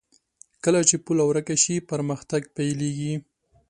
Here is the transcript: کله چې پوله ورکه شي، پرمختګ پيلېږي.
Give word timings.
کله 0.63 0.79
چې 0.89 0.95
پوله 1.05 1.23
ورکه 1.27 1.55
شي، 1.63 1.75
پرمختګ 1.91 2.41
پيلېږي. 2.55 3.13